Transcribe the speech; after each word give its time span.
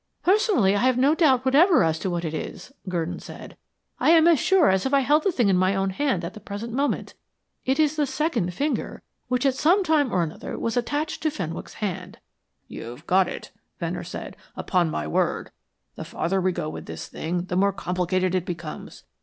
"Personally, 0.23 0.75
I 0.75 0.79
have 0.79 0.97
no 0.97 1.13
doubt 1.13 1.45
whatever 1.45 1.83
as 1.83 1.99
to 1.99 2.09
what 2.09 2.25
it 2.25 2.33
is," 2.33 2.71
Gurdon 2.89 3.19
said. 3.19 3.55
"I 3.99 4.09
am 4.09 4.27
as 4.27 4.39
sure 4.39 4.71
as 4.71 4.83
if 4.87 4.95
I 4.95 5.01
held 5.01 5.21
the 5.21 5.31
thing 5.31 5.47
in 5.47 5.55
my 5.55 5.73
hand 5.89 6.25
at 6.25 6.33
the 6.33 6.39
present 6.39 6.73
moment. 6.73 7.13
It 7.67 7.79
is 7.79 7.97
the 7.97 8.07
second 8.07 8.51
finger 8.55 9.03
which 9.27 9.45
at 9.45 9.53
some 9.53 9.83
time 9.83 10.11
or 10.11 10.23
another 10.23 10.57
was 10.57 10.75
attached 10.75 11.21
to 11.21 11.29
Fenwick's 11.29 11.75
hand." 11.75 12.17
"You've 12.67 13.05
got 13.05 13.27
it," 13.27 13.51
Venner 13.79 14.03
said. 14.03 14.35
"Upon 14.55 14.89
my 14.89 15.05
word, 15.05 15.51
the 15.93 16.03
farther 16.03 16.41
we 16.41 16.51
go 16.51 16.67
with 16.67 16.87
this 16.87 17.07
thing 17.07 17.43
the 17.43 17.55
more 17.55 17.71
complicated 17.71 18.33
it 18.33 18.43
becomes. 18.43 19.03